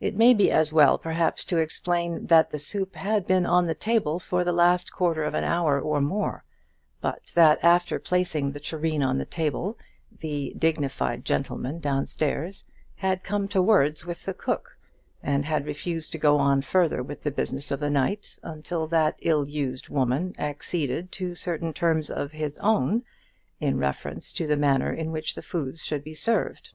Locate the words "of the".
17.70-17.90